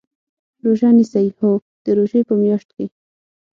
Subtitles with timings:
[0.63, 1.51] روژه نیسئ؟ هو،
[1.83, 2.85] د روژی په میاشت کې